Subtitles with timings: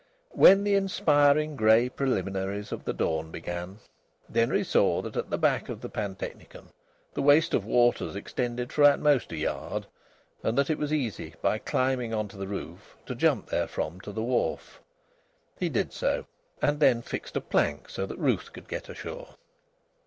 [0.31, 3.77] When the inspiring grey preliminaries of the dawn began,
[4.31, 6.69] Denry saw that at the back of the pantechnicon
[7.13, 9.85] the waste of waters extended for at most a yard,
[10.41, 14.11] and that it was easy, by climbing on to the roof, to jump therefrom to
[14.11, 14.81] the wharf.
[15.59, 16.25] He did so,
[16.63, 19.35] and then fixed a plank so that Ruth could get ashore.